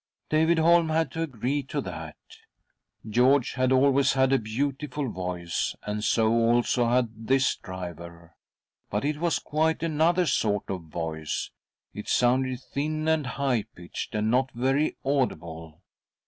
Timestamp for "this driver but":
7.27-9.05